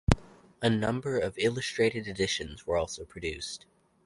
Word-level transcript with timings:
A 0.63 0.67
number 0.71 1.19
of 1.19 1.37
illustrated 1.37 2.07
editions 2.07 2.65
were 2.65 2.75
also 2.75 3.05
produced. 3.05 3.67